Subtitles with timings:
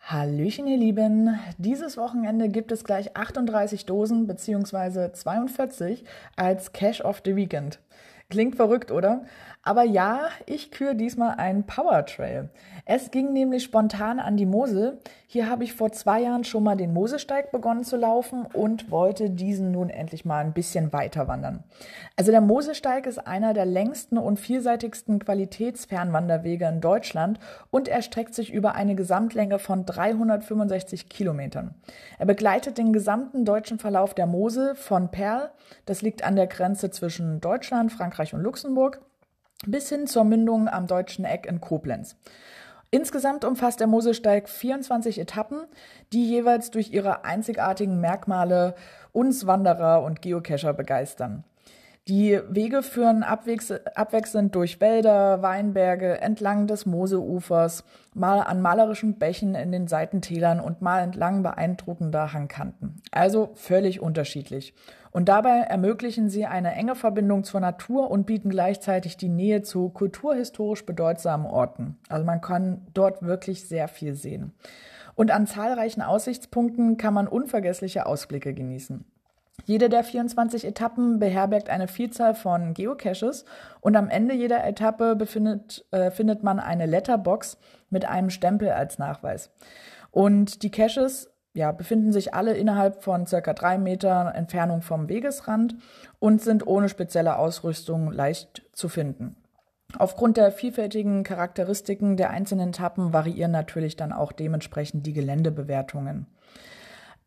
[0.00, 1.38] Hallöchen, ihr Lieben.
[1.58, 5.12] Dieses Wochenende gibt es gleich 38 Dosen bzw.
[5.12, 6.04] 42
[6.36, 7.80] als Cash of the Weekend.
[8.28, 9.22] Klingt verrückt, oder?
[9.62, 12.50] Aber ja, ich küre diesmal einen Power Trail.
[12.84, 14.98] Es ging nämlich spontan an die Mosel.
[15.26, 19.28] Hier habe ich vor zwei Jahren schon mal den Mosesteig begonnen zu laufen und wollte
[19.28, 21.64] diesen nun endlich mal ein bisschen weiter wandern.
[22.16, 27.40] Also der Mosesteig ist einer der längsten und vielseitigsten Qualitätsfernwanderwege in Deutschland
[27.70, 31.74] und er streckt sich über eine Gesamtlänge von 365 Kilometern.
[32.20, 35.50] Er begleitet den gesamten deutschen Verlauf der Mosel von Perl,
[35.86, 39.00] das liegt an der Grenze zwischen Deutschland, Frankreich und Luxemburg,
[39.66, 42.16] bis hin zur Mündung am Deutschen Eck in Koblenz.
[42.90, 45.66] Insgesamt umfasst der Moselsteig 24 Etappen,
[46.12, 48.74] die jeweils durch ihre einzigartigen Merkmale
[49.12, 51.44] uns Wanderer und Geocacher begeistern.
[52.08, 57.82] Die Wege führen abwechselnd durch Wälder, Weinberge, entlang des Moseufers,
[58.14, 63.02] mal an malerischen Bächen in den Seitentälern und mal entlang beeindruckender Hangkanten.
[63.10, 64.72] Also völlig unterschiedlich.
[65.10, 69.88] Und dabei ermöglichen sie eine enge Verbindung zur Natur und bieten gleichzeitig die Nähe zu
[69.88, 71.98] kulturhistorisch bedeutsamen Orten.
[72.08, 74.52] Also man kann dort wirklich sehr viel sehen.
[75.16, 79.04] Und an zahlreichen Aussichtspunkten kann man unvergessliche Ausblicke genießen.
[79.66, 83.44] Jede der 24 Etappen beherbergt eine Vielzahl von Geocaches
[83.80, 87.58] und am Ende jeder Etappe befindet, äh, findet man eine Letterbox
[87.90, 89.50] mit einem Stempel als Nachweis.
[90.12, 95.74] Und die Caches ja, befinden sich alle innerhalb von circa drei Metern Entfernung vom Wegesrand
[96.20, 99.34] und sind ohne spezielle Ausrüstung leicht zu finden.
[99.98, 106.26] Aufgrund der vielfältigen Charakteristiken der einzelnen Etappen variieren natürlich dann auch dementsprechend die Geländebewertungen.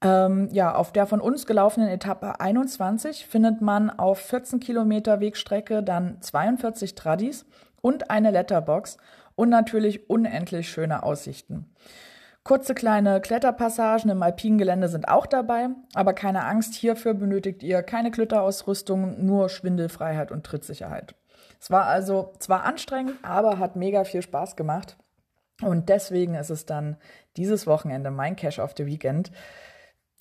[0.00, 5.82] Ähm, ja, auf der von uns gelaufenen Etappe 21 findet man auf 14 Kilometer Wegstrecke
[5.82, 7.46] dann 42 Tradis
[7.80, 8.98] und eine Letterbox
[9.34, 11.74] und natürlich unendlich schöne Aussichten.
[12.44, 17.82] Kurze kleine Kletterpassagen im alpinen Gelände sind auch dabei, aber keine Angst, hierfür benötigt ihr
[17.82, 21.14] keine Kletterausrüstung, nur Schwindelfreiheit und Trittsicherheit.
[21.60, 24.96] Es war also zwar anstrengend, aber hat mega viel Spaß gemacht.
[25.60, 26.96] Und deswegen ist es dann
[27.36, 29.30] dieses Wochenende mein Cash of the Weekend.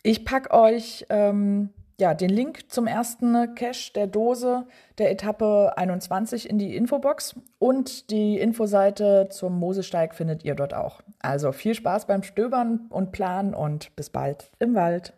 [0.03, 1.69] Ich packe euch ähm,
[1.99, 8.11] ja, den Link zum ersten Cache der Dose der Etappe 21 in die Infobox und
[8.11, 11.01] die Infoseite zum Mosesteig findet ihr dort auch.
[11.19, 15.13] Also viel Spaß beim Stöbern und Planen und bis bald im Wald.